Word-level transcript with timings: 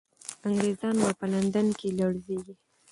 انګریزان 0.47 0.95
به 1.01 1.09
په 1.19 1.25
لندن 1.33 1.67
کې 1.79 1.87
لړزېږي. 1.99 2.55